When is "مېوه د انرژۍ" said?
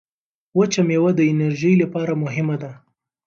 0.87-1.73